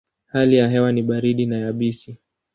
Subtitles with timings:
[0.25, 2.17] Hali ya hewa ni baridi na yabisi.